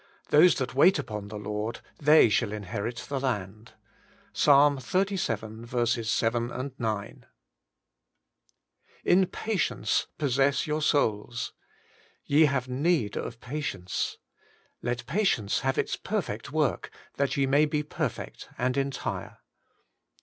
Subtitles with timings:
[0.29, 3.73] Those that wait upon th* Lord, thej shall inherit the land.'—
[4.33, 4.47] Ps.
[4.47, 7.25] xxxvii 7, 9 (b.v,),
[9.05, 11.53] * TN patience possess your souls.'
[11.89, 11.95] *
[12.25, 14.17] Ye have ^ need of patience.'
[14.49, 19.37] * Let patience have its perfect work, that ye may be perfect and entire.'